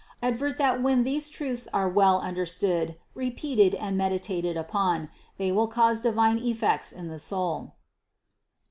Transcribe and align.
Advert 0.23 0.57
that 0.57 0.81
when 0.81 1.03
these 1.03 1.29
truths 1.29 1.67
are 1.71 1.87
well 1.87 2.19
understood, 2.21 2.97
repeated, 3.13 3.75
and 3.75 3.95
meditat 3.99 4.45
ed 4.45 4.57
upon, 4.57 5.09
they 5.37 5.51
will 5.51 5.67
cause 5.67 6.01
divine 6.01 6.39
effects 6.39 6.91
in 6.91 7.07
the 7.09 7.19
soul. 7.19 7.75